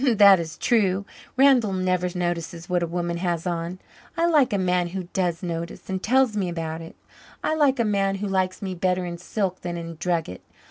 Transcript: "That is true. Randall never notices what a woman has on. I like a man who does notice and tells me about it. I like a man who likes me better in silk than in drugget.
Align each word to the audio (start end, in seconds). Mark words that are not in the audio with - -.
"That 0.03 0.39
is 0.39 0.57
true. 0.57 1.05
Randall 1.37 1.73
never 1.73 2.09
notices 2.17 2.67
what 2.67 2.81
a 2.81 2.87
woman 2.87 3.17
has 3.17 3.45
on. 3.45 3.77
I 4.17 4.25
like 4.25 4.51
a 4.51 4.57
man 4.57 4.87
who 4.87 5.03
does 5.13 5.43
notice 5.43 5.87
and 5.91 6.01
tells 6.01 6.35
me 6.35 6.49
about 6.49 6.81
it. 6.81 6.95
I 7.43 7.53
like 7.53 7.79
a 7.79 7.85
man 7.85 8.15
who 8.15 8.27
likes 8.27 8.63
me 8.63 8.73
better 8.73 9.05
in 9.05 9.19
silk 9.19 9.61
than 9.61 9.77
in 9.77 9.97
drugget. 9.99 10.41